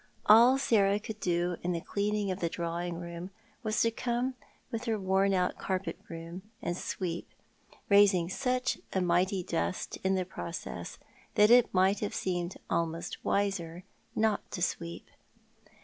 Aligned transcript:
All 0.25 0.57
Sarah 0.57 0.99
could 0.99 1.19
do 1.19 1.57
in 1.61 1.73
the 1.73 1.79
cleaning 1.79 2.31
of 2.31 2.39
the 2.39 2.49
drawing 2.49 2.95
room 2.97 3.29
was 3.61 3.79
to 3.81 3.91
come 3.91 4.33
with 4.71 4.85
her 4.85 4.97
worn 4.97 5.31
out 5.31 5.59
carpet 5.59 6.03
broom 6.07 6.41
and 6.59 6.75
sweep, 6.75 7.29
raising 7.87 8.27
such 8.27 8.79
a 8.93 8.99
mighty 8.99 9.43
dust 9.43 9.97
in 10.03 10.15
the 10.15 10.25
process 10.25 10.97
that 11.35 11.51
it 11.51 11.71
might 11.71 11.99
have 11.99 12.15
seemed 12.15 12.57
almost 12.67 13.23
wiser 13.23 13.83
not 14.15 14.49
to 14.49 14.63
sweep. 14.63 15.07